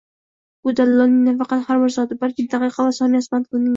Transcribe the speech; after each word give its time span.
Bu 0.67 0.71
dallolning 0.79 1.19
nafaqat 1.27 1.61
har 1.67 1.81
bir 1.83 1.93
soati, 1.97 2.17
balki 2.25 2.47
daqiqa 2.55 2.87
va 2.89 2.97
soniyasi 3.01 3.35
band 3.37 3.47
qilingandi 3.51 3.69